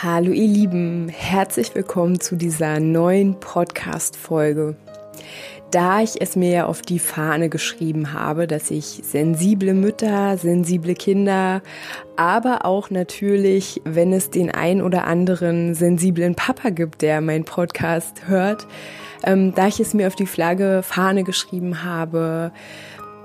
Hallo 0.00 0.30
ihr 0.30 0.46
Lieben, 0.46 1.08
herzlich 1.08 1.74
willkommen 1.74 2.20
zu 2.20 2.36
dieser 2.36 2.78
neuen 2.78 3.40
Podcast-Folge. 3.40 4.76
Da 5.72 6.02
ich 6.02 6.20
es 6.20 6.36
mir 6.36 6.50
ja 6.50 6.66
auf 6.66 6.82
die 6.82 7.00
Fahne 7.00 7.48
geschrieben 7.48 8.12
habe, 8.12 8.46
dass 8.46 8.70
ich 8.70 9.00
sensible 9.02 9.74
Mütter, 9.74 10.38
sensible 10.38 10.94
Kinder, 10.94 11.62
aber 12.14 12.64
auch 12.64 12.90
natürlich, 12.90 13.82
wenn 13.84 14.12
es 14.12 14.30
den 14.30 14.52
ein 14.52 14.82
oder 14.82 15.04
anderen 15.04 15.74
sensiblen 15.74 16.36
Papa 16.36 16.70
gibt, 16.70 17.02
der 17.02 17.20
meinen 17.20 17.44
Podcast 17.44 18.28
hört, 18.28 18.68
ähm, 19.24 19.52
da 19.56 19.66
ich 19.66 19.80
es 19.80 19.94
mir 19.94 20.06
auf 20.06 20.14
die 20.14 20.26
Flagge 20.26 20.84
Fahne 20.84 21.24
geschrieben 21.24 21.82
habe, 21.82 22.52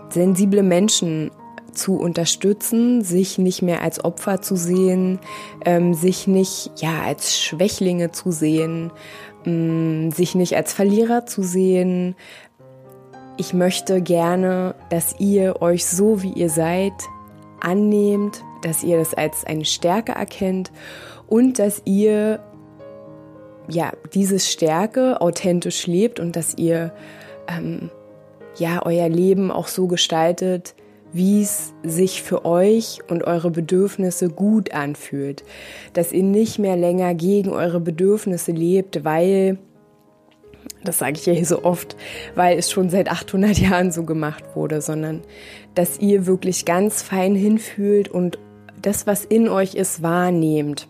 sensible 0.09 0.63
Menschen 0.63 1.29
zu 1.73 1.97
unterstützen, 1.97 3.01
sich 3.03 3.37
nicht 3.37 3.61
mehr 3.61 3.81
als 3.81 4.03
Opfer 4.03 4.41
zu 4.41 4.55
sehen, 4.55 5.19
ähm, 5.65 5.93
sich 5.93 6.27
nicht 6.27 6.71
ja 6.77 7.01
als 7.05 7.37
Schwächlinge 7.39 8.11
zu 8.11 8.31
sehen, 8.31 8.91
ähm, 9.45 10.11
sich 10.11 10.35
nicht 10.35 10.55
als 10.55 10.73
Verlierer 10.73 11.25
zu 11.25 11.43
sehen. 11.43 12.15
Ich 13.37 13.53
möchte 13.53 14.01
gerne, 14.01 14.75
dass 14.89 15.15
ihr 15.19 15.61
euch 15.61 15.85
so 15.85 16.21
wie 16.21 16.33
ihr 16.33 16.49
seid 16.49 16.93
annehmt, 17.59 18.43
dass 18.61 18.83
ihr 18.83 18.97
das 18.97 19.13
als 19.13 19.45
eine 19.45 19.65
Stärke 19.65 20.13
erkennt 20.13 20.71
und 21.27 21.59
dass 21.59 21.81
ihr 21.85 22.39
ja 23.69 23.93
diese 24.13 24.39
Stärke 24.39 25.21
authentisch 25.21 25.87
lebt 25.87 26.19
und 26.19 26.35
dass 26.35 26.55
ihr 26.57 26.93
ähm, 27.47 27.89
ja 28.57 28.81
euer 28.85 29.09
Leben 29.09 29.51
auch 29.51 29.67
so 29.67 29.87
gestaltet, 29.87 30.75
wie 31.13 31.41
es 31.41 31.73
sich 31.83 32.23
für 32.23 32.43
euch 32.43 32.99
und 33.07 33.23
eure 33.23 33.51
Bedürfnisse 33.51 34.29
gut 34.29 34.73
anfühlt. 34.73 35.43
Dass 35.93 36.11
ihr 36.11 36.23
nicht 36.23 36.59
mehr 36.59 36.75
länger 36.75 37.13
gegen 37.13 37.51
eure 37.51 37.79
Bedürfnisse 37.79 38.51
lebt, 38.51 39.05
weil, 39.05 39.59
das 40.83 40.97
sage 40.97 41.13
ich 41.13 41.25
ja 41.25 41.33
hier 41.33 41.45
so 41.45 41.63
oft, 41.63 41.95
weil 42.35 42.57
es 42.57 42.71
schon 42.71 42.89
seit 42.89 43.09
800 43.09 43.57
Jahren 43.59 43.91
so 43.91 44.03
gemacht 44.03 44.43
wurde, 44.55 44.81
sondern 44.81 45.21
dass 45.75 45.99
ihr 45.99 46.25
wirklich 46.25 46.65
ganz 46.65 47.03
fein 47.03 47.35
hinfühlt 47.35 48.09
und 48.09 48.39
das, 48.81 49.07
was 49.07 49.23
in 49.23 49.47
euch 49.47 49.75
ist, 49.75 50.01
wahrnehmt. 50.03 50.87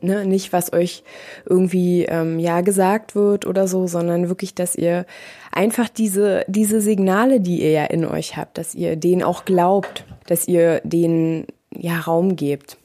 Ne, 0.00 0.26
nicht, 0.26 0.52
was 0.52 0.74
euch 0.74 1.02
irgendwie 1.46 2.04
ähm, 2.04 2.38
ja 2.38 2.60
gesagt 2.60 3.14
wird 3.14 3.46
oder 3.46 3.66
so, 3.66 3.86
sondern 3.86 4.28
wirklich, 4.28 4.54
dass 4.54 4.76
ihr 4.76 5.06
einfach 5.54 5.88
diese, 5.88 6.44
diese 6.48 6.80
Signale, 6.80 7.40
die 7.40 7.62
ihr 7.62 7.70
ja 7.70 7.84
in 7.84 8.04
euch 8.04 8.36
habt, 8.36 8.58
dass 8.58 8.74
ihr 8.74 8.96
denen 8.96 9.22
auch 9.22 9.44
glaubt, 9.44 10.04
dass 10.26 10.48
ihr 10.48 10.80
denen 10.84 11.46
ja 11.74 12.00
Raum 12.00 12.36
gebt. 12.36 12.76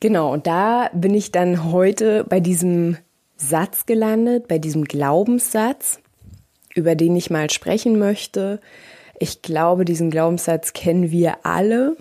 Genau, 0.00 0.32
und 0.32 0.46
da 0.46 0.90
bin 0.92 1.14
ich 1.14 1.30
dann 1.30 1.70
heute 1.72 2.24
bei 2.28 2.40
diesem 2.40 2.96
Satz 3.36 3.86
gelandet, 3.86 4.48
bei 4.48 4.58
diesem 4.58 4.84
Glaubenssatz, 4.84 6.00
über 6.74 6.94
den 6.94 7.14
ich 7.14 7.30
mal 7.30 7.50
sprechen 7.50 7.98
möchte. 7.98 8.60
Ich 9.18 9.42
glaube, 9.42 9.84
diesen 9.84 10.10
Glaubenssatz 10.10 10.72
kennen 10.72 11.10
wir 11.10 11.44
alle. 11.44 11.96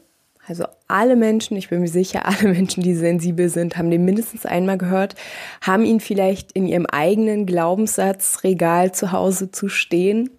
Also 0.48 0.66
alle 0.88 1.16
Menschen, 1.16 1.56
ich 1.56 1.70
bin 1.70 1.82
mir 1.82 1.88
sicher, 1.88 2.26
alle 2.26 2.50
Menschen, 2.50 2.84
die 2.84 2.96
sensibel 2.96 3.50
sind, 3.50 3.78
haben 3.78 3.92
den 3.92 4.06
mindestens 4.06 4.46
einmal 4.46 4.78
gehört, 4.78 5.16
haben 5.62 5.86
ihn 5.86 6.00
vielleicht 6.00 6.52
in 6.54 6.68
ihrem 6.68 6.86
eigenen 6.86 7.46
Glaubenssatzregal 7.46 8.92
zu 8.94 9.12
Hause 9.12 9.52
zu 9.52 9.70
stehen. 9.70 10.30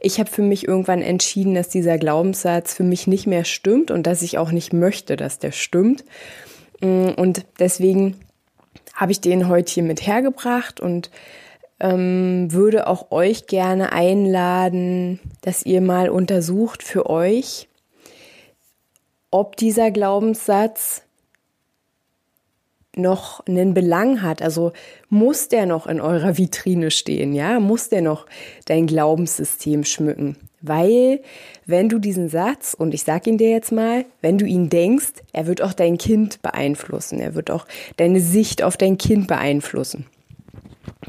Ich 0.00 0.18
habe 0.18 0.30
für 0.30 0.42
mich 0.42 0.66
irgendwann 0.66 1.02
entschieden, 1.02 1.54
dass 1.54 1.68
dieser 1.68 1.98
Glaubenssatz 1.98 2.72
für 2.72 2.84
mich 2.84 3.06
nicht 3.06 3.26
mehr 3.26 3.44
stimmt 3.44 3.90
und 3.90 4.06
dass 4.06 4.22
ich 4.22 4.38
auch 4.38 4.50
nicht 4.50 4.72
möchte, 4.72 5.16
dass 5.16 5.38
der 5.38 5.52
stimmt. 5.52 6.04
Und 6.80 7.44
deswegen 7.58 8.16
habe 8.94 9.12
ich 9.12 9.20
den 9.20 9.48
heute 9.48 9.72
hier 9.72 9.82
mit 9.82 10.06
hergebracht 10.06 10.80
und 10.80 11.10
ähm, 11.80 12.50
würde 12.50 12.86
auch 12.86 13.10
euch 13.10 13.46
gerne 13.46 13.92
einladen, 13.92 15.20
dass 15.42 15.64
ihr 15.64 15.80
mal 15.80 16.08
untersucht 16.08 16.82
für 16.82 17.08
euch, 17.08 17.68
ob 19.30 19.56
dieser 19.56 19.90
Glaubenssatz 19.90 21.02
noch 22.96 23.46
einen 23.46 23.74
Belang 23.74 24.22
hat. 24.22 24.42
Also 24.42 24.72
muss 25.08 25.48
der 25.48 25.66
noch 25.66 25.86
in 25.86 26.00
eurer 26.00 26.36
Vitrine 26.36 26.90
stehen, 26.90 27.32
ja? 27.32 27.60
Muss 27.60 27.88
der 27.88 28.02
noch 28.02 28.26
dein 28.64 28.86
Glaubenssystem 28.86 29.84
schmücken? 29.84 30.36
Weil, 30.60 31.22
wenn 31.64 31.88
du 31.88 31.98
diesen 31.98 32.28
Satz, 32.28 32.74
und 32.74 32.92
ich 32.92 33.04
sag 33.04 33.26
ihn 33.26 33.38
dir 33.38 33.50
jetzt 33.50 33.72
mal, 33.72 34.04
wenn 34.20 34.36
du 34.36 34.44
ihn 34.44 34.68
denkst, 34.68 35.12
er 35.32 35.46
wird 35.46 35.62
auch 35.62 35.72
dein 35.72 35.96
Kind 35.96 36.42
beeinflussen. 36.42 37.20
Er 37.20 37.34
wird 37.34 37.50
auch 37.50 37.66
deine 37.96 38.20
Sicht 38.20 38.62
auf 38.62 38.76
dein 38.76 38.98
Kind 38.98 39.26
beeinflussen. 39.26 40.06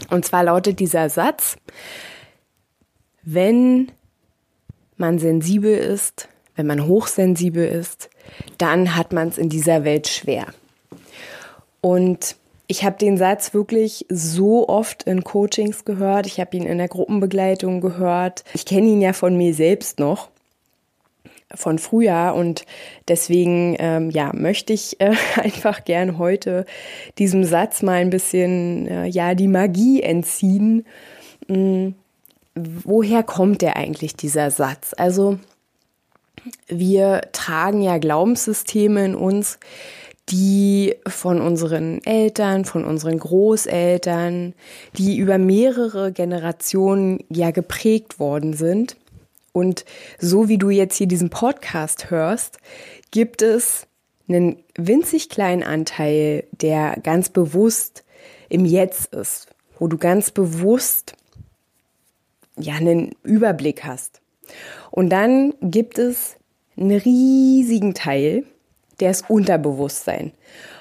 Und 0.09 0.23
zwar 0.23 0.43
lautet 0.43 0.79
dieser 0.79 1.09
Satz, 1.09 1.57
wenn 3.23 3.91
man 4.95 5.19
sensibel 5.19 5.75
ist, 5.75 6.29
wenn 6.61 6.67
man 6.67 6.85
hochsensibel 6.85 7.67
ist, 7.67 8.11
dann 8.59 8.95
hat 8.95 9.13
man 9.13 9.29
es 9.29 9.39
in 9.39 9.49
dieser 9.49 9.83
Welt 9.83 10.07
schwer. 10.07 10.45
Und 11.81 12.35
ich 12.67 12.83
habe 12.83 12.97
den 12.99 13.17
Satz 13.17 13.55
wirklich 13.55 14.05
so 14.09 14.69
oft 14.69 15.03
in 15.03 15.23
Coachings 15.23 15.85
gehört. 15.85 16.27
Ich 16.27 16.39
habe 16.39 16.55
ihn 16.55 16.67
in 16.67 16.77
der 16.77 16.87
Gruppenbegleitung 16.87 17.81
gehört. 17.81 18.43
Ich 18.53 18.67
kenne 18.67 18.89
ihn 18.89 19.01
ja 19.01 19.13
von 19.13 19.35
mir 19.35 19.55
selbst 19.55 19.97
noch 19.99 20.29
von 21.53 21.79
früher 21.79 22.33
und 22.33 22.65
deswegen 23.09 23.75
ähm, 23.79 24.09
ja 24.09 24.31
möchte 24.33 24.71
ich 24.71 25.01
äh, 25.01 25.15
einfach 25.35 25.83
gern 25.83 26.17
heute 26.17 26.65
diesem 27.17 27.43
Satz 27.43 27.81
mal 27.81 27.95
ein 27.95 28.09
bisschen 28.09 28.87
äh, 28.87 29.07
ja 29.07 29.33
die 29.35 29.49
Magie 29.49 30.01
entziehen. 30.01 30.85
Hm, 31.47 31.95
woher 32.55 33.23
kommt 33.23 33.61
der 33.61 33.75
eigentlich 33.75 34.15
dieser 34.15 34.49
Satz? 34.49 34.93
Also 34.95 35.39
wir 36.67 37.21
tragen 37.31 37.81
ja 37.81 37.97
Glaubenssysteme 37.97 39.05
in 39.05 39.15
uns, 39.15 39.59
die 40.29 40.95
von 41.07 41.41
unseren 41.41 42.03
Eltern, 42.03 42.65
von 42.65 42.85
unseren 42.85 43.19
Großeltern, 43.19 44.53
die 44.97 45.17
über 45.17 45.37
mehrere 45.37 46.11
Generationen 46.11 47.23
ja 47.29 47.51
geprägt 47.51 48.19
worden 48.19 48.53
sind. 48.53 48.95
Und 49.51 49.83
so 50.19 50.47
wie 50.47 50.57
du 50.57 50.69
jetzt 50.69 50.95
hier 50.95 51.07
diesen 51.07 51.29
Podcast 51.29 52.09
hörst, 52.09 52.59
gibt 53.11 53.41
es 53.41 53.87
einen 54.29 54.63
winzig 54.77 55.29
kleinen 55.29 55.63
Anteil, 55.63 56.45
der 56.51 56.97
ganz 57.03 57.29
bewusst 57.29 58.05
im 58.47 58.63
Jetzt 58.63 59.13
ist, 59.13 59.47
wo 59.77 59.87
du 59.87 59.97
ganz 59.97 60.31
bewusst 60.31 61.15
ja 62.57 62.75
einen 62.75 63.15
Überblick 63.23 63.83
hast. 63.83 64.20
Und 64.89 65.09
dann 65.09 65.53
gibt 65.61 65.97
es 65.97 66.35
einen 66.77 66.97
riesigen 66.97 67.93
Teil, 67.93 68.43
der 68.99 69.11
ist 69.11 69.29
Unterbewusstsein. 69.29 70.31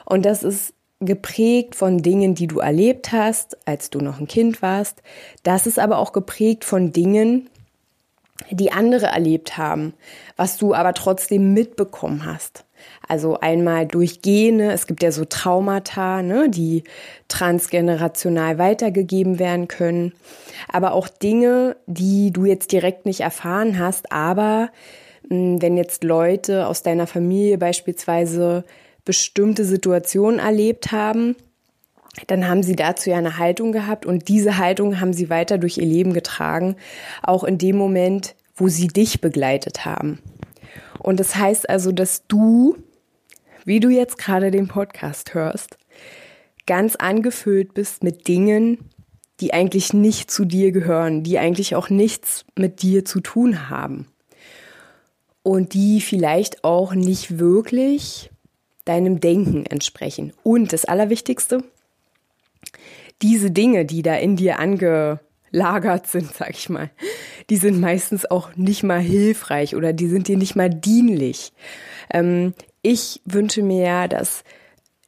Und 0.04 0.24
das 0.24 0.42
ist 0.42 0.74
geprägt 1.00 1.74
von 1.74 1.98
Dingen, 1.98 2.34
die 2.34 2.46
du 2.46 2.58
erlebt 2.58 3.12
hast, 3.12 3.56
als 3.66 3.90
du 3.90 4.00
noch 4.00 4.20
ein 4.20 4.28
Kind 4.28 4.60
warst. 4.60 5.02
Das 5.42 5.66
ist 5.66 5.78
aber 5.78 5.98
auch 5.98 6.12
geprägt 6.12 6.64
von 6.64 6.92
Dingen, 6.92 7.48
die 8.50 8.72
andere 8.72 9.06
erlebt 9.06 9.56
haben, 9.56 9.94
was 10.36 10.56
du 10.56 10.74
aber 10.74 10.94
trotzdem 10.94 11.54
mitbekommen 11.54 12.26
hast. 12.26 12.64
Also 13.06 13.40
einmal 13.40 13.86
durch 13.86 14.22
Gene, 14.22 14.72
es 14.72 14.86
gibt 14.86 15.02
ja 15.02 15.12
so 15.12 15.24
Traumata, 15.24 16.22
ne, 16.22 16.48
die 16.48 16.84
transgenerational 17.28 18.58
weitergegeben 18.58 19.38
werden 19.38 19.68
können, 19.68 20.12
aber 20.68 20.92
auch 20.92 21.08
Dinge, 21.08 21.76
die 21.86 22.32
du 22.32 22.44
jetzt 22.44 22.72
direkt 22.72 23.06
nicht 23.06 23.20
erfahren 23.20 23.78
hast, 23.78 24.12
aber 24.12 24.70
hm, 25.28 25.60
wenn 25.62 25.76
jetzt 25.76 26.04
Leute 26.04 26.66
aus 26.66 26.82
deiner 26.82 27.06
Familie 27.06 27.58
beispielsweise 27.58 28.64
bestimmte 29.04 29.64
Situationen 29.64 30.38
erlebt 30.38 30.92
haben, 30.92 31.36
dann 32.26 32.48
haben 32.48 32.62
sie 32.62 32.76
dazu 32.76 33.10
ja 33.10 33.16
eine 33.16 33.38
Haltung 33.38 33.72
gehabt 33.72 34.04
und 34.04 34.28
diese 34.28 34.58
Haltung 34.58 35.00
haben 35.00 35.12
sie 35.12 35.30
weiter 35.30 35.58
durch 35.58 35.78
ihr 35.78 35.86
Leben 35.86 36.12
getragen, 36.12 36.76
auch 37.22 37.44
in 37.44 37.58
dem 37.58 37.76
Moment, 37.76 38.34
wo 38.56 38.68
sie 38.68 38.88
dich 38.88 39.20
begleitet 39.20 39.84
haben. 39.84 40.18
Und 41.00 41.20
das 41.20 41.36
heißt 41.36 41.68
also, 41.68 41.92
dass 41.92 42.26
du, 42.26 42.76
wie 43.64 43.80
du 43.80 43.88
jetzt 43.88 44.18
gerade 44.18 44.50
den 44.50 44.68
Podcast 44.68 45.34
hörst, 45.34 45.78
ganz 46.66 46.96
angefüllt 46.96 47.74
bist 47.74 48.04
mit 48.04 48.28
Dingen, 48.28 48.78
die 49.40 49.52
eigentlich 49.54 49.92
nicht 49.92 50.30
zu 50.30 50.44
dir 50.44 50.70
gehören, 50.70 51.22
die 51.22 51.38
eigentlich 51.38 51.74
auch 51.74 51.88
nichts 51.88 52.44
mit 52.56 52.82
dir 52.82 53.04
zu 53.04 53.20
tun 53.20 53.70
haben 53.70 54.06
und 55.42 55.74
die 55.74 56.00
vielleicht 56.00 56.64
auch 56.64 56.94
nicht 56.94 57.38
wirklich 57.38 58.30
deinem 58.84 59.20
Denken 59.20 59.66
entsprechen. 59.66 60.32
Und 60.42 60.72
das 60.72 60.84
Allerwichtigste, 60.84 61.64
diese 63.22 63.50
Dinge, 63.50 63.84
die 63.84 64.02
da 64.02 64.14
in 64.16 64.36
dir 64.36 64.58
angelagert 64.58 66.06
sind, 66.06 66.34
sag 66.38 66.50
ich 66.50 66.68
mal, 66.68 66.90
die 67.50 67.56
sind 67.56 67.80
meistens 67.80 68.30
auch 68.30 68.56
nicht 68.56 68.82
mal 68.84 69.00
hilfreich 69.00 69.74
oder 69.76 69.92
die 69.92 70.06
sind 70.06 70.28
dir 70.28 70.36
nicht 70.36 70.56
mal 70.56 70.70
dienlich. 70.70 71.52
Ähm, 72.12 72.54
ich 72.82 73.20
wünsche 73.24 73.62
mir 73.62 73.84
ja, 73.84 74.08
dass 74.08 74.44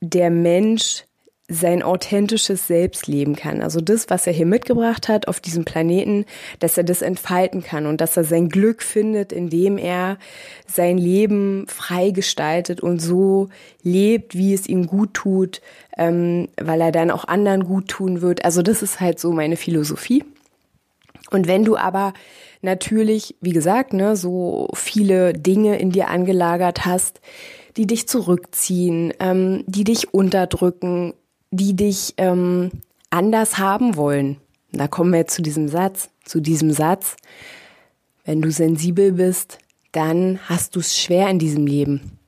der 0.01 0.31
Mensch 0.31 1.05
sein 1.49 1.83
authentisches 1.83 2.67
Selbst 2.67 3.07
leben 3.07 3.37
kann. 3.37 3.63
Also 3.63 3.81
das, 3.81 4.09
was 4.09 4.27
er 4.27 4.33
hier 4.33 4.47
mitgebracht 4.47 5.09
hat 5.09 5.29
auf 5.29 5.41
diesem 5.41 5.65
Planeten, 5.65 6.25
dass 6.61 6.79
er 6.79 6.85
das 6.85 7.03
entfalten 7.03 7.63
kann 7.63 7.87
und 7.87 8.01
dass 8.01 8.17
er 8.17 8.25
sein 8.25 8.49
Glück 8.49 8.83
findet, 8.83 9.33
indem 9.33 9.77
er 9.77 10.19
sein 10.67 10.99
Leben 10.99 11.67
frei 11.69 12.11
gestaltet 12.11 12.81
und 12.81 13.01
so 13.01 13.49
lebt, 13.83 14.35
wie 14.35 14.55
es 14.55 14.67
ihm 14.67 14.87
gut 14.87 15.15
tut, 15.15 15.61
ähm, 15.97 16.49
weil 16.61 16.81
er 16.81 16.93
dann 16.93 17.11
auch 17.11 17.27
anderen 17.27 17.65
gut 17.65 17.89
tun 17.89 18.23
wird. 18.23 18.45
Also 18.45 18.63
das 18.63 18.83
ist 18.83 19.01
halt 19.01 19.21
so 19.21 19.33
meine 19.33 19.57
Philosophie. 19.57 20.25
Und 21.33 21.47
wenn 21.47 21.65
du 21.65 21.77
aber 21.77 22.13
natürlich, 22.61 23.37
wie 23.41 23.53
gesagt, 23.53 23.93
ne, 23.93 24.17
so 24.17 24.69
viele 24.75 25.33
Dinge 25.33 25.79
in 25.79 25.91
dir 25.91 26.09
angelagert 26.09 26.85
hast, 26.85 27.21
die 27.77 27.87
dich 27.87 28.07
zurückziehen, 28.07 29.13
ähm, 29.19 29.65
die 29.67 29.85
dich 29.85 30.13
unterdrücken, 30.13 31.15
die 31.51 31.75
dich 31.75 32.15
ähm, 32.19 32.71
anders 33.11 33.59
haben 33.59 33.97
wollen. 33.97 34.37
Da 34.73 34.89
kommen 34.89 35.13
wir 35.13 35.21
jetzt 35.21 35.35
zu 35.35 35.43
diesem 35.43 35.69
Satz, 35.69 36.09
zu 36.25 36.41
diesem 36.41 36.71
Satz. 36.71 37.17
Wenn 38.25 38.41
du 38.41 38.51
sensibel 38.51 39.13
bist, 39.13 39.59
dann 39.93 40.39
hast 40.49 40.77
du 40.77 40.81
es 40.81 40.97
schwer 40.97 41.29
in 41.29 41.39
diesem 41.39 41.67
Leben. 41.67 42.19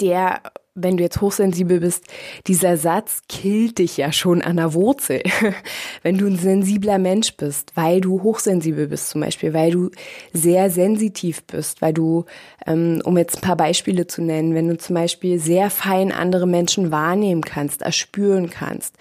Der 0.00 0.40
wenn 0.76 0.96
du 0.96 1.02
jetzt 1.02 1.20
hochsensibel 1.20 1.80
bist, 1.80 2.04
dieser 2.46 2.76
Satz 2.76 3.22
killt 3.28 3.78
dich 3.78 3.96
ja 3.96 4.12
schon 4.12 4.42
an 4.42 4.56
der 4.56 4.74
Wurzel. 4.74 5.22
wenn 6.02 6.18
du 6.18 6.26
ein 6.26 6.36
sensibler 6.36 6.98
Mensch 6.98 7.36
bist, 7.36 7.72
weil 7.74 8.00
du 8.00 8.22
hochsensibel 8.22 8.86
bist 8.86 9.08
zum 9.08 9.22
Beispiel, 9.22 9.54
weil 9.54 9.70
du 9.70 9.90
sehr 10.32 10.70
sensitiv 10.70 11.42
bist, 11.44 11.82
weil 11.82 11.94
du, 11.94 12.26
ähm, 12.66 13.00
um 13.04 13.16
jetzt 13.16 13.38
ein 13.38 13.40
paar 13.40 13.56
Beispiele 13.56 14.06
zu 14.06 14.22
nennen, 14.22 14.54
wenn 14.54 14.68
du 14.68 14.76
zum 14.76 14.94
Beispiel 14.94 15.40
sehr 15.40 15.70
fein 15.70 16.12
andere 16.12 16.46
Menschen 16.46 16.90
wahrnehmen 16.90 17.42
kannst, 17.42 17.82
erspüren 17.82 18.50
kannst, 18.50 18.96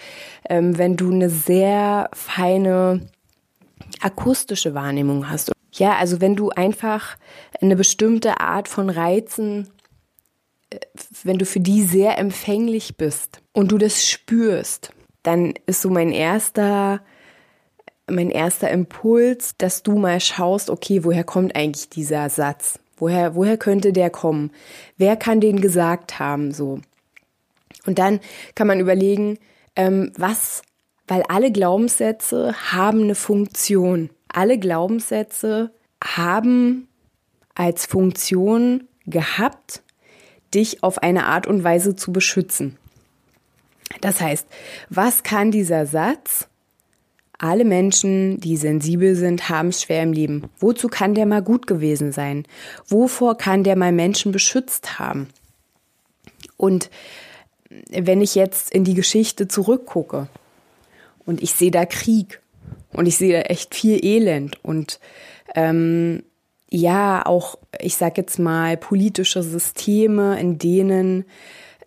ähm, 0.50 0.77
wenn 0.77 0.95
du 0.95 1.12
eine 1.12 1.30
sehr 1.30 2.10
feine 2.13 3.01
akustische 4.01 4.74
Wahrnehmung 4.74 5.30
hast. 5.30 5.51
Ja, 5.74 5.98
also 5.98 6.22
wenn 6.22 6.38
du 6.38 6.51
einfach 6.51 7.18
eine 7.62 7.75
bestimmte 7.75 8.39
Art 8.39 8.69
von 8.69 8.89
Reizen 8.89 9.68
wenn 11.24 11.38
du 11.38 11.45
für 11.45 11.60
die 11.60 11.83
sehr 11.83 12.18
empfänglich 12.18 12.98
bist 12.98 13.42
und 13.54 13.72
du 13.72 13.77
das 13.77 14.07
spürst, 14.07 14.92
dann 15.24 15.54
ist 15.66 15.81
so 15.81 15.89
mein 15.89 16.12
erster, 16.12 17.01
mein 18.07 18.30
erster 18.30 18.69
Impuls, 18.69 19.56
dass 19.57 19.83
du 19.83 19.98
mal 19.98 20.19
schaust, 20.19 20.69
okay, 20.69 21.04
woher 21.04 21.24
kommt 21.24 21.56
eigentlich 21.56 21.89
dieser 21.89 22.30
Satz? 22.30 22.80
Woher, 22.98 23.36
woher 23.36 23.57
könnte 23.57 23.92
der 23.92 24.10
kommen? 24.10 24.51
Wer 24.98 25.18
kann 25.18 25.42
den 25.42 25.60
gesagt 25.60 26.19
haben, 26.19 26.51
so? 26.51 26.80
Und 27.86 28.00
dann 28.00 28.19
kann 28.56 28.68
man 28.68 28.80
überlegen, 28.80 29.38
ähm, 29.75 30.12
was, 30.18 30.62
weil 31.07 31.24
alle 31.24 31.51
Glaubenssätze 31.51 32.56
haben 32.72 33.04
eine 33.04 33.16
Funktion. 33.16 34.10
Alle 34.27 34.57
Glaubenssätze 34.57 35.72
haben 36.04 36.88
als 37.54 37.86
Funktion 37.86 38.88
gehabt, 39.06 39.81
dich 40.54 40.84
auf 40.84 41.02
eine 41.04 41.26
Art 41.26 41.48
und 41.48 41.64
Weise 41.64 41.96
zu 41.96 42.12
beschützen. 42.12 42.78
Das 44.02 44.22
heißt, 44.22 44.48
was 44.90 45.24
kann 45.24 45.52
dieser 45.52 45.86
Satz? 45.86 46.48
Alle 47.38 47.66
Menschen, 47.66 48.40
die 48.40 48.56
sensibel 48.56 49.16
sind, 49.16 49.50
haben 49.50 49.70
es 49.70 49.82
schwer 49.82 50.04
im 50.04 50.14
Leben. 50.14 50.50
Wozu 50.60 50.88
kann 50.88 51.16
der 51.16 51.26
mal 51.26 51.42
gut 51.42 51.68
gewesen 51.68 52.12
sein? 52.12 52.46
Wovor 52.88 53.38
kann 53.38 53.64
der 53.64 53.76
mal 53.76 53.92
Menschen 53.92 54.32
beschützt 54.32 55.00
haben? 55.00 55.28
Und 56.56 56.90
wenn 57.90 58.22
ich 58.22 58.36
jetzt 58.36 58.72
in 58.72 58.86
die 58.86 58.94
Geschichte 58.94 59.48
zurückgucke 59.48 60.28
und 61.26 61.44
ich 61.44 61.54
sehe 61.54 61.72
da 61.72 61.86
Krieg 61.86 62.42
und 62.94 63.06
ich 63.06 63.18
sehe 63.18 63.34
da 63.34 63.42
echt 63.42 63.76
viel 63.76 64.04
Elend 64.04 64.64
und 64.64 65.00
ähm, 65.56 66.24
ja 66.75 67.25
auch, 67.25 67.57
ich 67.80 67.95
sag 67.95 68.18
jetzt 68.18 68.39
mal, 68.39 68.77
politische 68.77 69.44
Systeme, 69.44 70.39
in 70.39 70.57
denen 70.57 71.25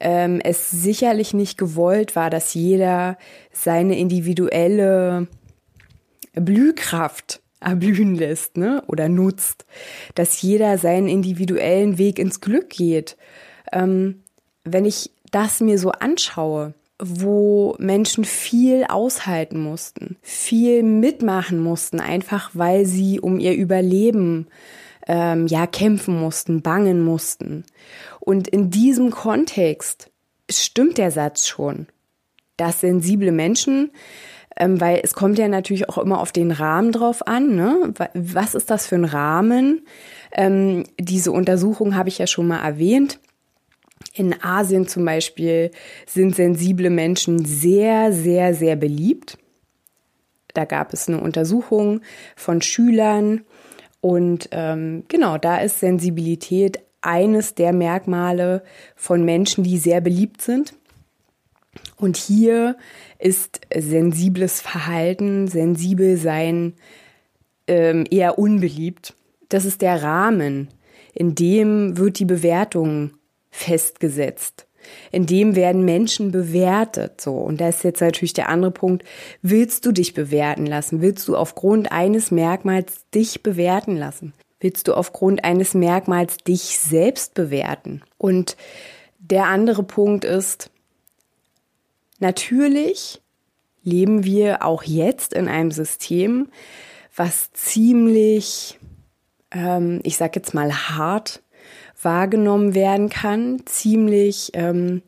ähm, 0.01 0.41
es 0.43 0.71
sicherlich 0.71 1.35
nicht 1.35 1.59
gewollt 1.59 2.17
war, 2.17 2.31
dass 2.31 2.55
jeder 2.55 3.19
seine 3.53 3.99
individuelle 3.99 5.29
Blühkraft 6.35 7.41
erblühen 7.61 8.15
lässt, 8.15 8.57
ne? 8.57 8.83
Oder 8.87 9.09
nutzt, 9.09 9.67
dass 10.15 10.41
jeder 10.43 10.79
seinen 10.79 11.09
individuellen 11.09 11.99
Weg 11.99 12.19
ins 12.19 12.41
Glück 12.41 12.71
geht. 12.71 13.17
Ähm, 13.73 14.23
wenn 14.65 14.85
ich 14.85 15.11
das 15.33 15.61
mir 15.61 15.79
so 15.79 15.91
anschaue, 15.91 16.75
wo 17.01 17.77
Menschen 17.79 18.25
viel 18.25 18.85
aushalten 18.85 19.61
mussten, 19.61 20.17
viel 20.23 20.83
mitmachen 20.83 21.61
mussten, 21.61 22.01
einfach 22.01 22.51
weil 22.55 22.87
sie 22.87 23.21
um 23.21 23.39
ihr 23.39 23.55
Überleben 23.55 24.49
ähm, 25.07 25.47
ja 25.47 25.67
kämpfen 25.67 26.19
mussten, 26.19 26.63
bangen 26.63 27.05
mussten. 27.05 27.65
Und 28.21 28.49
in 28.49 28.71
diesem 28.71 29.11
Kontext 29.11 30.11
stimmt 30.51 30.99
der 30.99 31.11
Satz 31.11 31.47
schon, 31.47 31.87
dass 32.57 32.81
sensible 32.81 33.33
Menschen 33.33 33.91
ähm, 34.59 34.81
weil 34.81 35.01
es 35.03 35.15
kommt 35.15 35.39
ja 35.39 35.49
natürlich 35.49 35.89
auch 35.89 35.99
immer 35.99 36.21
auf 36.21 36.33
den 36.33 36.51
Rahmen 36.51 36.93
drauf 36.93 37.27
an. 37.27 37.55
Ne? 37.55 37.95
Was 38.15 38.55
ist 38.55 38.71
das 38.71 38.87
für 38.87 38.97
ein 38.97 39.05
Rahmen? 39.05 39.87
Ähm, 40.33 40.85
diese 40.99 41.33
Untersuchung 41.33 41.95
habe 41.95 42.09
ich 42.09 42.19
ja 42.19 42.27
schon 42.27 42.49
mal 42.49 42.63
erwähnt. 42.63 43.21
In 44.15 44.43
Asien 44.43 44.87
zum 44.87 45.05
Beispiel 45.05 45.71
sind 46.07 46.37
sensible 46.37 46.91
Menschen 46.91 47.45
sehr, 47.45 48.13
sehr, 48.13 48.55
sehr 48.55 48.77
beliebt. 48.77 49.39
Da 50.55 50.65
gab 50.65 50.93
es 50.93 51.09
eine 51.09 51.21
Untersuchung 51.21 52.01
von 52.35 52.63
Schülern 52.63 53.43
und 54.01 54.49
ähm, 54.53 55.05
genau, 55.09 55.39
da 55.39 55.59
ist 55.59 55.81
Sensibilität 55.81 56.81
eines 57.01 57.55
der 57.55 57.73
Merkmale 57.73 58.63
von 58.97 59.25
Menschen, 59.25 59.65
die 59.65 59.79
sehr 59.79 60.01
beliebt 60.01 60.43
sind. 60.43 60.75
Und 61.97 62.17
hier 62.17 62.77
ist 63.19 63.61
sensibles 63.75 64.61
Verhalten, 64.61 65.49
sensibel 65.49 66.17
sein 66.17 66.75
ähm, 67.67 68.05
eher 68.11 68.39
unbeliebt. 68.39 69.15
Das 69.49 69.65
ist 69.65 69.83
der 69.83 70.03
Rahmen, 70.03 70.69
in 71.15 71.35
dem 71.35 71.97
wird 71.97 72.19
die 72.19 72.25
Bewertung 72.25 73.13
festgesetzt. 73.51 74.67
In 75.11 75.27
dem 75.27 75.57
werden 75.57 75.85
Menschen 75.85 76.31
bewertet, 76.31 77.21
so. 77.21 77.35
Und 77.35 77.61
da 77.61 77.69
ist 77.69 77.85
jetzt 77.85 78.01
natürlich 78.01 78.33
der 78.33 78.49
andere 78.49 78.71
Punkt. 78.71 79.05
Willst 79.43 79.85
du 79.85 79.93
dich 79.93 80.15
bewerten 80.15 80.67
lassen? 80.67 81.03
Willst 81.03 81.27
du 81.29 81.37
aufgrund 81.37 81.93
eines 81.93 82.31
Merkmals 82.31 83.05
dich 83.15 83.43
bewerten 83.43 83.97
lassen? 83.97 84.33
Willst 84.61 84.89
du 84.89 84.95
aufgrund 84.95 85.45
eines 85.45 85.75
Merkmals 85.75 86.39
dich 86.39 86.79
selbst 86.79 87.35
bewerten? 87.35 88.03
Und 88.17 88.57
der 89.19 89.47
andere 89.47 89.83
Punkt 89.83 90.25
ist, 90.25 90.71
natürlich 92.19 93.21
leben 93.83 94.25
wir 94.25 94.65
auch 94.65 94.83
jetzt 94.83 95.33
in 95.33 95.49
einem 95.49 95.71
System, 95.71 96.49
was 97.15 97.53
ziemlich, 97.53 98.79
ähm, 99.51 100.01
ich 100.03 100.17
sag 100.17 100.35
jetzt 100.37 100.55
mal 100.55 100.73
hart 100.89 101.43
wahrgenommen 102.03 102.75
werden 102.75 103.09
kann, 103.09 103.63
ziemlich 103.67 104.51
ähm, 104.55 105.03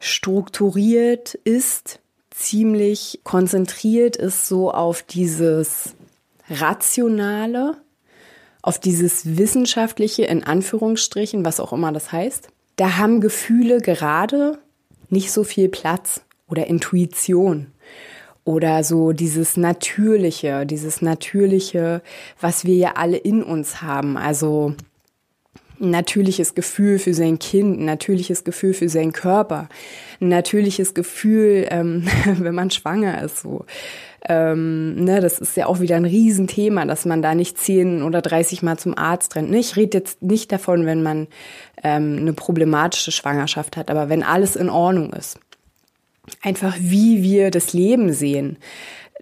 strukturiert 0.00 1.34
ist, 1.34 2.00
ziemlich 2.30 3.20
konzentriert 3.24 4.16
ist 4.16 4.46
so 4.46 4.70
auf 4.70 5.02
dieses 5.02 5.94
Rationale, 6.50 7.76
auf 8.60 8.78
dieses 8.78 9.36
Wissenschaftliche 9.38 10.24
in 10.24 10.44
Anführungsstrichen, 10.44 11.44
was 11.44 11.60
auch 11.60 11.72
immer 11.72 11.92
das 11.92 12.12
heißt. 12.12 12.48
Da 12.76 12.96
haben 12.96 13.20
Gefühle 13.20 13.80
gerade 13.80 14.58
nicht 15.08 15.32
so 15.32 15.44
viel 15.44 15.68
Platz 15.68 16.22
oder 16.48 16.66
Intuition 16.66 17.68
oder 18.44 18.84
so 18.84 19.12
dieses 19.12 19.56
Natürliche, 19.56 20.66
dieses 20.66 21.00
Natürliche, 21.00 22.02
was 22.40 22.64
wir 22.64 22.76
ja 22.76 22.92
alle 22.96 23.16
in 23.16 23.42
uns 23.42 23.80
haben. 23.80 24.16
Also 24.18 24.74
natürliches 25.78 26.54
Gefühl 26.54 26.98
für 26.98 27.14
sein 27.14 27.38
Kind, 27.38 27.80
ein 27.80 27.84
natürliches 27.84 28.44
Gefühl 28.44 28.74
für 28.74 28.88
seinen 28.88 29.12
Körper, 29.12 29.68
ein 30.20 30.28
natürliches 30.28 30.94
Gefühl, 30.94 31.66
ähm, 31.70 32.04
wenn 32.38 32.54
man 32.54 32.70
schwanger 32.70 33.22
ist, 33.22 33.40
so 33.40 33.64
Ähm, 34.26 35.04
ne, 35.04 35.20
das 35.20 35.38
ist 35.38 35.54
ja 35.54 35.66
auch 35.66 35.80
wieder 35.80 35.96
ein 35.96 36.06
Riesenthema, 36.06 36.86
dass 36.86 37.04
man 37.04 37.20
da 37.20 37.34
nicht 37.34 37.58
zehn 37.58 38.02
oder 38.02 38.22
30 38.22 38.62
Mal 38.62 38.78
zum 38.78 38.96
Arzt 38.96 39.36
rennt. 39.36 39.54
Ich 39.54 39.76
rede 39.76 39.98
jetzt 39.98 40.22
nicht 40.22 40.50
davon, 40.50 40.86
wenn 40.86 41.02
man 41.02 41.26
ähm, 41.82 42.16
eine 42.20 42.32
problematische 42.32 43.12
Schwangerschaft 43.12 43.76
hat, 43.76 43.90
aber 43.90 44.08
wenn 44.08 44.22
alles 44.22 44.56
in 44.56 44.70
Ordnung 44.70 45.12
ist. 45.12 45.38
Einfach 46.40 46.74
wie 46.80 47.22
wir 47.22 47.50
das 47.50 47.74
Leben 47.74 48.14
sehen 48.14 48.56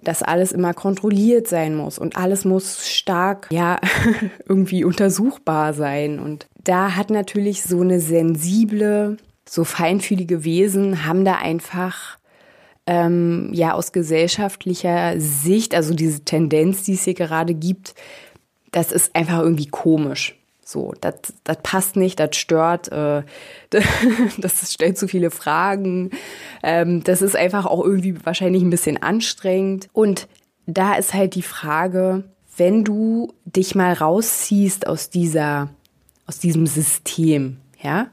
dass 0.03 0.23
alles 0.23 0.53
immer 0.53 0.75
kontrolliert 0.75 1.49
sein 1.49 1.75
muss 1.75 1.99
und 1.99 2.17
alles 2.17 2.45
muss 2.45 2.89
stark, 2.89 3.49
ja, 3.51 3.79
irgendwie 4.49 4.85
untersuchbar 4.85 5.75
sein. 5.75 6.19
Und 6.19 6.49
da 6.65 6.97
hat 6.97 7.11
natürlich 7.11 7.63
so 7.63 7.81
eine 7.81 8.01
sensible, 8.01 9.17
so 9.49 9.65
feinfühlige 9.65 10.45
Wesen 10.45 11.05
haben 11.07 11.25
da 11.25 11.37
einfach 11.37 12.19
ähm, 12.87 13.51
ja 13.53 13.75
aus 13.75 13.93
gesellschaftlicher 13.93 15.21
Sicht, 15.21 15.75
also 15.75 15.95
diese 15.95 16.25
Tendenz, 16.25 16.83
die 16.83 16.95
es 16.95 17.05
hier 17.05 17.15
gerade 17.15 17.55
gibt, 17.55 17.95
das 18.73 18.91
ist 18.91 19.15
einfach 19.15 19.41
irgendwie 19.41 19.69
komisch. 19.69 20.42
So, 20.73 20.95
das, 21.03 21.15
passt 21.63 21.97
nicht, 21.97 22.19
das 22.19 22.35
stört, 22.35 22.91
äh, 22.91 23.23
das 24.39 24.73
stellt 24.73 24.97
zu 24.97 25.07
viele 25.07 25.31
Fragen. 25.31 26.11
Ähm, 26.63 27.05
das 27.05 27.21
ist 27.21 27.37
einfach 27.37 27.67
auch 27.67 27.85
irgendwie 27.85 28.17
wahrscheinlich 28.25 28.63
ein 28.63 28.71
bisschen 28.71 28.97
anstrengend. 28.97 29.91
Und 29.93 30.29
da 30.65 30.95
ist 30.95 31.13
halt 31.13 31.35
die 31.35 31.43
Frage, 31.43 32.25
wenn 32.57 32.85
du 32.85 33.35
dich 33.45 33.75
mal 33.75 33.93
rausziehst 33.93 34.87
aus 34.87 35.11
dieser, 35.11 35.69
aus 36.27 36.39
diesem 36.39 36.67
System, 36.67 37.59
ja, 37.83 38.09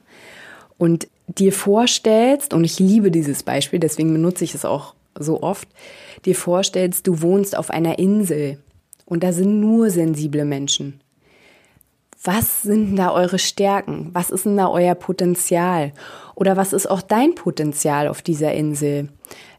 und 0.78 1.08
dir 1.28 1.54
vorstellst, 1.54 2.54
und 2.54 2.66
ich 2.66 2.78
liebe 2.78 3.10
dieses 3.10 3.44
Beispiel, 3.44 3.80
deswegen 3.80 4.12
benutze 4.12 4.44
ich 4.44 4.54
es 4.54 4.66
auch 4.66 4.96
so 5.18 5.42
oft, 5.42 5.70
dir 6.26 6.36
vorstellst, 6.36 7.08
du 7.08 7.22
wohnst 7.22 7.58
auf 7.58 7.70
einer 7.70 8.00
Insel 8.00 8.58
und 9.06 9.24
da 9.24 9.32
sind 9.32 9.62
nur 9.62 9.92
sensible 9.92 10.44
Menschen. 10.44 11.00
Was 12.24 12.64
sind 12.64 12.98
da 12.98 13.12
eure 13.14 13.40
Stärken? 13.40 14.10
Was 14.14 14.30
ist 14.30 14.46
denn 14.46 14.58
da 14.58 14.70
euer 14.70 14.96
Potenzial? 14.96 15.94
Oder 16.36 16.58
was 16.58 16.74
ist 16.74 16.90
auch 16.90 17.02
dein 17.02 17.34
Potenzial 17.36 18.08
auf 18.08 18.22
dieser 18.22 18.54
Insel? 18.54 19.10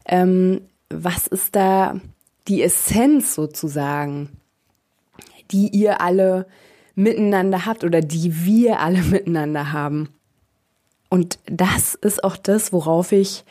Ähm, 0.05 0.61
was 0.89 1.27
ist 1.27 1.55
da 1.55 1.99
die 2.47 2.61
Essenz 2.61 3.33
sozusagen, 3.33 4.29
die 5.51 5.69
ihr 5.69 6.01
alle 6.01 6.45
miteinander 6.93 7.65
habt 7.65 7.83
oder 7.83 8.01
die 8.01 8.45
wir 8.45 8.79
alle 8.79 9.01
miteinander 9.03 9.71
haben? 9.71 10.09
Und 11.09 11.39
das 11.45 11.95
ist 11.95 12.23
auch 12.23 12.37
das, 12.37 12.71
worauf 12.71 13.11
ich 13.11 13.43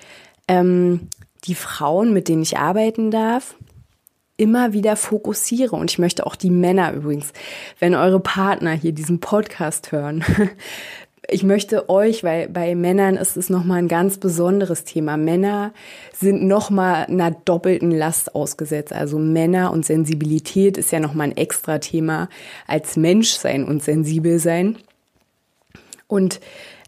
ähm, 0.49 1.09
die 1.45 1.55
Frauen, 1.55 2.13
mit 2.13 2.29
denen 2.29 2.43
ich 2.43 2.59
arbeiten 2.59 3.11
darf, 3.11 3.57
immer 4.41 4.73
wieder 4.73 4.97
fokussiere. 4.97 5.77
Und 5.77 5.91
ich 5.91 5.99
möchte 5.99 6.27
auch 6.27 6.35
die 6.35 6.51
Männer 6.51 6.93
übrigens, 6.95 7.33
wenn 7.79 7.95
eure 7.95 8.21
Partner 8.21 8.73
hier 8.73 8.93
diesen 8.93 9.21
Podcast 9.21 9.93
hören, 9.93 10.25
ich 11.29 11.43
möchte 11.43 11.91
euch, 11.91 12.25
weil 12.25 12.49
bei 12.49 12.75
Männern 12.75 13.17
ist 13.17 13.37
es 13.37 13.51
nochmal 13.51 13.79
ein 13.79 13.89
ganz 13.89 14.17
besonderes 14.17 14.85
Thema. 14.85 15.19
Männer 15.19 15.73
sind 16.17 16.43
nochmal 16.43 17.05
einer 17.05 17.31
doppelten 17.31 17.91
Last 17.91 18.35
ausgesetzt. 18.35 18.95
Also 18.95 19.19
Männer 19.19 19.73
und 19.73 19.85
Sensibilität 19.85 20.79
ist 20.79 20.91
ja 20.91 21.01
nochmal 21.01 21.29
ein 21.29 21.37
extra 21.37 21.79
Thema 21.79 22.31
als 22.67 22.97
Mensch 22.97 23.33
sein 23.33 23.65
und 23.65 23.83
sensibel 23.83 24.39
sein. 24.39 24.79
Und 26.07 26.41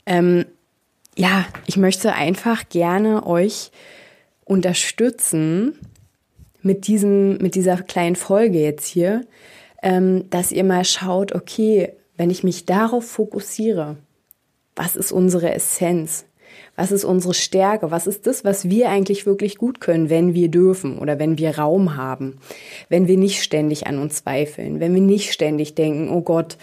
ähm, 0.06 0.47
ja, 1.16 1.44
ich 1.66 1.76
möchte 1.76 2.14
einfach 2.14 2.71
gerne 2.71 3.26
euch 3.26 3.71
unterstützen 4.47 5.78
mit 6.62 6.87
diesem, 6.87 7.38
mit 7.38 7.54
dieser 7.54 7.76
kleinen 7.76 8.16
Folge 8.16 8.59
jetzt 8.59 8.87
hier, 8.87 9.23
ähm, 9.83 10.28
dass 10.31 10.52
ihr 10.52 10.64
mal 10.64 10.85
schaut, 10.85 11.35
okay, 11.35 11.92
wenn 12.16 12.31
ich 12.31 12.45
mich 12.45 12.66
darauf 12.66 13.04
fokussiere, 13.04 13.97
was 14.76 14.97
ist 14.97 15.12
unsere 15.12 15.52
Essenz? 15.54 16.25
Was 16.76 16.92
ist 16.92 17.04
unsere 17.04 17.35
Stärke? 17.35 17.90
Was 17.90 18.07
ist 18.07 18.26
das, 18.26 18.45
was 18.45 18.69
wir 18.69 18.88
eigentlich 18.88 19.26
wirklich 19.26 19.57
gut 19.57 19.81
können, 19.81 20.11
wenn 20.11 20.35
wir 20.35 20.49
dürfen 20.49 20.99
oder 20.99 21.19
wenn 21.19 21.38
wir 21.38 21.59
Raum 21.59 21.97
haben? 21.97 22.38
Wenn 22.88 23.09
wir 23.09 23.16
nicht 23.16 23.42
ständig 23.42 23.87
an 23.87 23.99
uns 23.99 24.16
zweifeln, 24.16 24.81
wenn 24.81 24.95
wir 24.95 25.02
nicht 25.02 25.33
ständig 25.33 25.75
denken, 25.75 26.11
oh 26.11 26.23
Gott, 26.23 26.57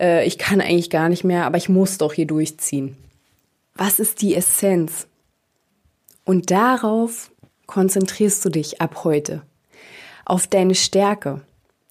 äh, 0.00 0.26
ich 0.26 0.38
kann 0.38 0.60
eigentlich 0.60 0.90
gar 0.90 1.08
nicht 1.08 1.24
mehr, 1.24 1.44
aber 1.44 1.58
ich 1.58 1.68
muss 1.68 1.98
doch 1.98 2.12
hier 2.12 2.26
durchziehen 2.26 2.96
was 3.74 3.98
ist 3.98 4.22
die 4.22 4.34
Essenz? 4.34 5.06
Und 6.24 6.50
darauf 6.50 7.31
konzentrierst 7.72 8.44
du 8.44 8.50
dich 8.50 8.82
ab 8.82 9.04
heute. 9.04 9.40
Auf 10.26 10.46
deine 10.46 10.74
Stärke. 10.74 11.40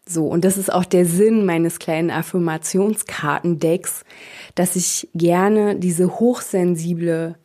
So, 0.06 0.28
und 0.28 0.46
das 0.46 0.58
ist 0.58 0.72
auch 0.72 0.86
der 0.86 1.08
Sinn 1.08 1.44
meines 1.44 1.80
kleinen 1.80 2.12
Affirmationskartendecks, 2.12 4.06
dass 4.54 4.76
ich 4.76 5.10
gerne 5.16 5.76
diese 5.76 6.20
hochsensible 6.20 7.36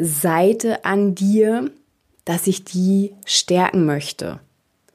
Seite 0.00 0.84
an 0.84 1.16
dir, 1.16 1.72
dass 2.24 2.46
ich 2.46 2.64
die 2.64 3.14
stärken 3.26 3.84
möchte, 3.84 4.38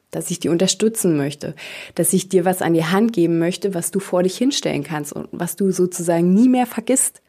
dass 0.10 0.32
ich 0.32 0.40
die 0.40 0.50
unterstützen 0.50 1.18
möchte, 1.18 1.56
dass 1.96 2.14
ich 2.14 2.30
dir 2.30 2.46
was 2.46 2.62
an 2.62 2.74
die 2.74 2.86
Hand 2.86 3.12
geben 3.12 3.38
möchte, 3.40 3.74
was 3.74 3.92
du 3.92 4.00
vor 4.00 4.24
dich 4.24 4.38
hinstellen 4.38 4.86
kannst 4.86 5.12
und 5.12 5.28
was 5.34 5.58
du 5.58 5.72
sozusagen 5.72 6.34
nie 6.34 6.48
mehr 6.48 6.66
vergisst. 6.66 7.22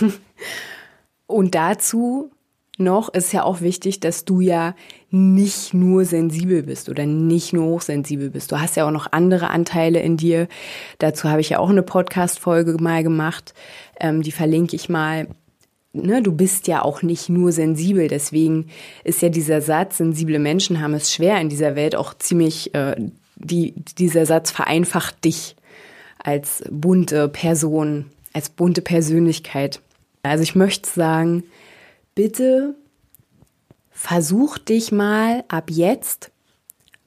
Und 1.26 1.54
dazu 1.54 2.30
noch 2.76 3.08
ist 3.08 3.32
ja 3.32 3.44
auch 3.44 3.60
wichtig, 3.60 4.00
dass 4.00 4.24
du 4.24 4.40
ja 4.40 4.74
nicht 5.10 5.74
nur 5.74 6.04
sensibel 6.04 6.64
bist 6.64 6.88
oder 6.88 7.06
nicht 7.06 7.52
nur 7.52 7.66
hochsensibel 7.66 8.30
bist. 8.30 8.50
Du 8.50 8.60
hast 8.60 8.76
ja 8.76 8.86
auch 8.86 8.90
noch 8.90 9.12
andere 9.12 9.50
Anteile 9.50 10.00
in 10.00 10.16
dir. 10.16 10.48
Dazu 10.98 11.28
habe 11.28 11.40
ich 11.40 11.50
ja 11.50 11.60
auch 11.60 11.70
eine 11.70 11.82
Podcast-Folge 11.82 12.76
mal 12.80 13.04
gemacht. 13.04 13.54
Ähm, 14.00 14.22
die 14.22 14.32
verlinke 14.32 14.74
ich 14.74 14.88
mal. 14.88 15.28
Ne, 15.92 16.20
du 16.20 16.32
bist 16.32 16.66
ja 16.66 16.82
auch 16.82 17.02
nicht 17.02 17.28
nur 17.28 17.52
sensibel. 17.52 18.08
Deswegen 18.08 18.66
ist 19.04 19.22
ja 19.22 19.28
dieser 19.28 19.60
Satz, 19.60 19.98
sensible 19.98 20.40
Menschen 20.40 20.80
haben 20.80 20.94
es 20.94 21.12
schwer 21.12 21.40
in 21.40 21.48
dieser 21.48 21.76
Welt 21.76 21.94
auch 21.94 22.14
ziemlich, 22.14 22.74
äh, 22.74 22.96
die, 23.36 23.74
dieser 23.98 24.26
Satz 24.26 24.50
vereinfacht 24.50 25.24
dich 25.24 25.54
als 26.18 26.64
bunte 26.68 27.28
Person, 27.28 28.06
als 28.32 28.48
bunte 28.48 28.82
Persönlichkeit. 28.82 29.80
Also 30.24 30.42
ich 30.42 30.56
möchte 30.56 30.90
sagen, 30.90 31.44
bitte 32.14 32.76
versuch 33.90 34.58
dich 34.58 34.92
mal 34.92 35.44
ab 35.48 35.70
jetzt 35.70 36.30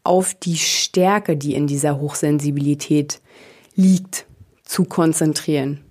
auf 0.04 0.34
die 0.34 0.58
Stärke, 0.58 1.36
die 1.36 1.54
in 1.54 1.68
dieser 1.68 2.00
Hochsensibilität 2.00 3.22
liegt, 3.76 4.26
zu 4.64 4.86
konzentrieren. 4.86 5.84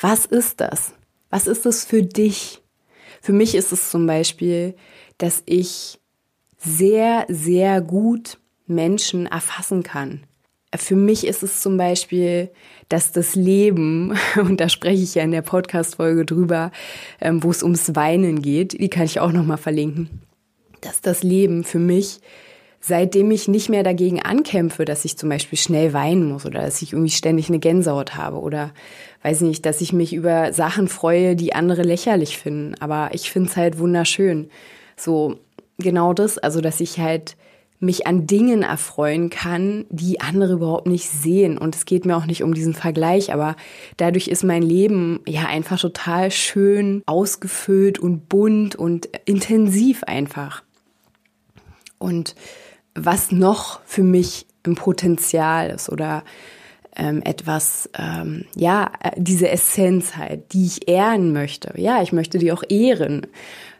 Was 0.00 0.26
ist 0.26 0.60
das? 0.60 0.92
Was 1.30 1.46
ist 1.46 1.64
das 1.66 1.84
für 1.84 2.02
dich? 2.02 2.62
Für 3.20 3.32
mich 3.32 3.54
ist 3.54 3.72
es 3.72 3.90
zum 3.90 4.06
Beispiel, 4.06 4.74
dass 5.18 5.42
ich 5.46 6.00
sehr, 6.58 7.26
sehr 7.28 7.80
gut 7.80 8.38
Menschen 8.66 9.26
erfassen 9.26 9.82
kann. 9.82 10.24
Für 10.74 10.96
mich 10.96 11.26
ist 11.26 11.42
es 11.42 11.60
zum 11.60 11.76
Beispiel, 11.76 12.50
dass 12.88 13.12
das 13.12 13.34
Leben, 13.34 14.16
und 14.36 14.60
da 14.60 14.68
spreche 14.68 15.02
ich 15.02 15.14
ja 15.14 15.22
in 15.22 15.32
der 15.32 15.42
Podcast-Folge 15.42 16.24
drüber, 16.24 16.72
ähm, 17.20 17.42
wo 17.42 17.50
es 17.50 17.62
ums 17.62 17.94
Weinen 17.94 18.42
geht, 18.42 18.80
die 18.80 18.88
kann 18.88 19.04
ich 19.04 19.20
auch 19.20 19.32
nochmal 19.32 19.58
verlinken, 19.58 20.22
dass 20.80 21.00
das 21.00 21.22
Leben 21.22 21.64
für 21.64 21.78
mich, 21.78 22.20
seitdem 22.80 23.30
ich 23.30 23.48
nicht 23.48 23.68
mehr 23.68 23.84
dagegen 23.84 24.20
ankämpfe, 24.20 24.84
dass 24.84 25.04
ich 25.04 25.16
zum 25.16 25.28
Beispiel 25.28 25.58
schnell 25.58 25.92
weinen 25.92 26.28
muss 26.28 26.44
oder 26.44 26.60
dass 26.60 26.82
ich 26.82 26.92
irgendwie 26.92 27.12
ständig 27.12 27.48
eine 27.48 27.60
Gänsehaut 27.60 28.16
habe 28.16 28.40
oder 28.40 28.72
weiß 29.22 29.42
nicht, 29.42 29.64
dass 29.64 29.80
ich 29.80 29.92
mich 29.92 30.12
über 30.12 30.52
Sachen 30.52 30.88
freue, 30.88 31.36
die 31.36 31.54
andere 31.54 31.82
lächerlich 31.82 32.38
finden. 32.38 32.74
Aber 32.80 33.10
ich 33.12 33.30
finde 33.30 33.50
es 33.50 33.56
halt 33.56 33.78
wunderschön. 33.78 34.50
So 34.96 35.38
genau 35.78 36.12
das, 36.12 36.38
also 36.38 36.60
dass 36.60 36.80
ich 36.80 36.98
halt 36.98 37.36
mich 37.82 38.06
an 38.06 38.28
Dingen 38.28 38.62
erfreuen 38.62 39.28
kann, 39.28 39.86
die 39.90 40.20
andere 40.20 40.54
überhaupt 40.54 40.86
nicht 40.86 41.08
sehen. 41.08 41.58
Und 41.58 41.74
es 41.74 41.84
geht 41.84 42.06
mir 42.06 42.16
auch 42.16 42.26
nicht 42.26 42.44
um 42.44 42.54
diesen 42.54 42.74
Vergleich, 42.74 43.32
aber 43.32 43.56
dadurch 43.96 44.28
ist 44.28 44.44
mein 44.44 44.62
Leben 44.62 45.20
ja 45.26 45.46
einfach 45.46 45.80
total 45.80 46.30
schön 46.30 47.02
ausgefüllt 47.06 47.98
und 47.98 48.28
bunt 48.28 48.76
und 48.76 49.08
intensiv 49.24 50.04
einfach. 50.04 50.62
Und 51.98 52.36
was 52.94 53.32
noch 53.32 53.80
für 53.84 54.04
mich 54.04 54.46
ein 54.64 54.76
Potenzial 54.76 55.70
ist 55.70 55.88
oder 55.90 56.22
ähm, 56.94 57.20
etwas, 57.24 57.90
ähm, 57.98 58.44
ja, 58.54 58.92
diese 59.16 59.48
Essenz 59.48 60.16
halt, 60.16 60.52
die 60.52 60.66
ich 60.66 60.88
ehren 60.88 61.32
möchte. 61.32 61.72
Ja, 61.76 62.00
ich 62.00 62.12
möchte 62.12 62.38
die 62.38 62.52
auch 62.52 62.62
ehren 62.68 63.26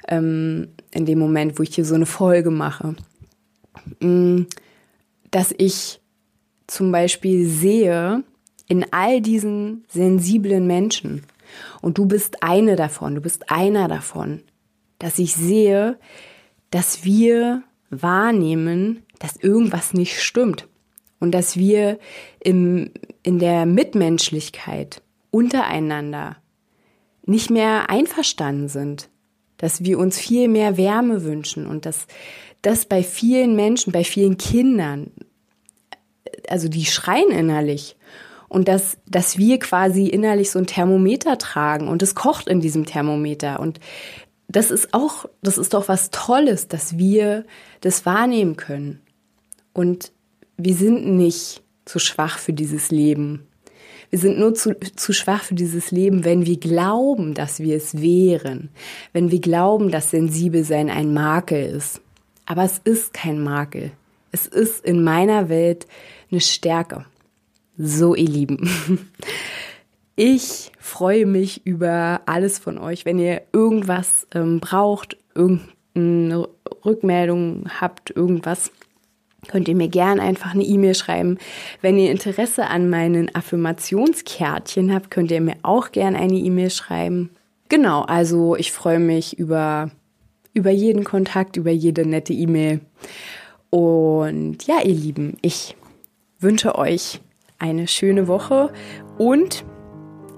ähm, 0.09 0.71
in 0.90 1.06
dem 1.06 1.21
Moment, 1.21 1.59
wo 1.59 1.62
ich 1.62 1.75
hier 1.75 1.85
so 1.85 1.94
eine 1.94 2.06
Folge 2.06 2.50
mache. 2.50 2.97
Mm, 4.00 4.43
dass 5.31 5.55
ich 5.57 6.00
zum 6.67 6.93
Beispiel 6.93 7.47
sehe 7.47 8.23
in 8.69 8.87
all 8.93 9.21
diesen 9.21 9.85
sensiblen 9.88 10.67
Menschen, 10.67 11.25
und 11.81 11.99
du 11.99 12.07
bist 12.07 12.43
eine 12.43 12.76
davon, 12.76 13.14
du 13.14 13.21
bist 13.21 13.50
einer 13.50 13.88
davon, 13.88 14.43
dass 14.99 15.19
ich 15.19 15.35
sehe, 15.35 15.99
dass 16.71 17.05
wir 17.05 17.62
wahrnehmen, 17.91 19.02
dass 19.19 19.37
irgendwas 19.37 19.93
nicht 19.93 20.21
stimmt 20.21 20.69
und 21.21 21.33
dass 21.33 21.57
wir 21.57 21.99
im, 22.41 22.91
in 23.23 23.38
der 23.38 23.67
Mitmenschlichkeit 23.67 25.02
untereinander 25.31 26.37
nicht 27.25 27.50
mehr 27.50 27.91
einverstanden 27.91 28.69
sind, 28.69 29.09
dass 29.62 29.85
wir 29.85 30.00
uns 30.00 30.19
viel 30.19 30.49
mehr 30.49 30.76
Wärme 30.76 31.23
wünschen 31.23 31.66
und 31.69 31.87
dass 31.87 32.09
das 32.62 32.85
bei 32.85 33.04
vielen 33.04 33.54
Menschen, 33.54 33.92
bei 33.92 34.02
vielen 34.02 34.37
Kindern, 34.37 35.12
also 36.49 36.69
die 36.69 36.85
schreien 36.85 37.31
innerlich 37.31 37.95
und 38.49 38.66
dass, 38.66 38.99
dass 39.07 39.38
wir 39.38 39.61
quasi 39.61 40.09
innerlich 40.09 40.50
so 40.50 40.59
ein 40.59 40.66
Thermometer 40.66 41.38
tragen 41.38 41.87
und 41.87 42.02
es 42.02 42.16
kocht 42.16 42.49
in 42.49 42.59
diesem 42.59 42.87
Thermometer 42.87 43.61
und 43.61 43.78
das 44.49 44.73
ist 44.73 44.92
auch, 44.95 45.26
das 45.42 45.59
ist 45.59 45.75
doch 45.75 45.87
was 45.87 46.11
Tolles, 46.11 46.66
dass 46.66 46.99
wir 46.99 47.45
das 47.83 48.04
wahrnehmen 48.04 48.57
können. 48.57 49.00
Und 49.73 50.11
wir 50.57 50.75
sind 50.75 51.07
nicht 51.07 51.62
zu 51.85 52.00
schwach 52.00 52.38
für 52.38 52.52
dieses 52.52 52.90
Leben. 52.90 53.47
Wir 54.12 54.19
sind 54.19 54.38
nur 54.38 54.52
zu, 54.52 54.78
zu 54.78 55.14
schwach 55.14 55.42
für 55.42 55.54
dieses 55.54 55.90
Leben, 55.90 56.26
wenn 56.26 56.45
wir 56.45 56.61
glauben, 56.61 57.33
dass 57.33 57.61
wir 57.61 57.75
es 57.75 58.02
wären. 58.02 58.69
Wenn 59.14 59.31
wir 59.31 59.40
glauben, 59.40 59.90
dass 59.90 60.11
sensibel 60.11 60.64
sein 60.64 60.90
ein 60.90 61.14
Makel 61.14 61.64
ist. 61.64 62.02
Aber 62.45 62.62
es 62.62 62.78
ist 62.85 63.14
kein 63.14 63.42
Makel. 63.42 63.90
Es 64.31 64.47
ist 64.47 64.85
in 64.85 65.02
meiner 65.02 65.49
Welt 65.49 65.87
eine 66.31 66.42
Stärke. 66.42 67.07
So, 67.78 68.14
ihr 68.14 68.28
Lieben. 68.28 68.71
Ich 70.14 70.71
freue 70.78 71.25
mich 71.25 71.66
über 71.66 72.21
alles 72.26 72.59
von 72.59 72.76
euch. 72.76 73.07
Wenn 73.07 73.19
ihr 73.19 73.45
irgendwas 73.54 74.26
ähm, 74.35 74.61
braucht, 74.61 75.16
irgendeine 75.35 76.49
Rückmeldung 76.85 77.71
habt, 77.81 78.11
irgendwas, 78.11 78.73
könnt 79.49 79.69
ihr 79.69 79.75
mir 79.75 79.89
gern 79.89 80.21
einfach 80.21 80.55
eine 80.55 80.65
E-Mail 80.65 80.95
schreiben. 80.95 81.39
Wenn 81.81 81.99
ihr 81.99 82.11
Interesse 82.11 82.69
an 82.69 82.89
meinen 82.89 83.35
Affirmationskärtchen 83.35 84.95
habt, 84.95 85.11
könnt 85.11 85.31
ihr 85.31 85.41
mir 85.41 85.57
auch 85.63 85.93
gern 85.93 86.15
eine 86.15 86.35
E-Mail 86.35 86.71
schreiben. 86.71 87.31
Genau, 87.69 88.03
also 88.03 88.55
ich 88.55 88.71
freue 88.71 89.01
mich 89.01 89.39
über, 89.39 89.91
über 90.53 90.71
jeden 90.71 91.05
Kontakt, 91.05 91.57
über 91.57 91.71
jede 91.71 92.07
nette 92.07 92.33
E-Mail. 92.33 92.81
Und 93.71 94.67
ja, 94.67 94.81
ihr 94.85 94.95
Lieben, 94.95 95.39
ich 95.43 95.77
wünsche 96.39 96.77
euch 96.77 97.21
eine 97.59 97.89
schöne 97.89 98.29
Woche 98.29 98.73
und 99.19 99.65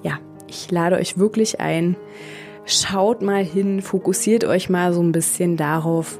ja, 0.02 0.18
ich 0.46 0.70
lade 0.70 0.96
euch 0.96 1.18
wirklich 1.18 1.60
ein. 1.60 1.96
Schaut 2.66 3.20
mal 3.20 3.44
hin, 3.44 3.82
fokussiert 3.82 4.44
euch 4.44 4.70
mal 4.70 4.92
so 4.94 5.02
ein 5.02 5.12
bisschen 5.12 5.56
darauf, 5.56 6.18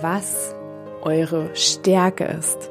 was 0.00 0.54
eure 1.02 1.50
Stärke 1.54 2.24
ist 2.24 2.70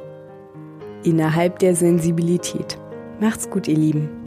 innerhalb 1.04 1.58
der 1.58 1.74
Sensibilität. 1.74 2.78
Macht's 3.20 3.50
gut, 3.50 3.68
ihr 3.68 3.76
Lieben. 3.76 4.21